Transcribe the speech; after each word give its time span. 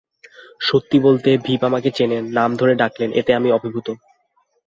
সত্যি 0.61 0.97
বলতে 0.99 1.29
ভিভ 1.37 1.59
আমাকে 1.63 1.89
চেনেন, 1.91 2.23
নাম 2.33 2.49
ধরে 2.55 2.73
ডাকলেন, 2.75 3.09
এতেই 3.11 3.35
আমি 3.35 3.49
অভিভূত। 3.51 3.87